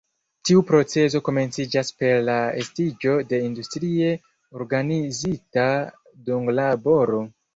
[0.49, 4.09] Tiu procezo komenciĝas per la estiĝo de industrie
[4.63, 5.67] organizita
[6.31, 7.23] dunglaboro.